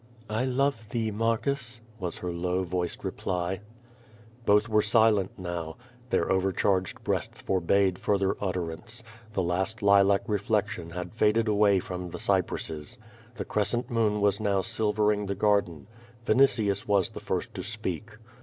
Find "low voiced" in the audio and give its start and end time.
2.31-3.03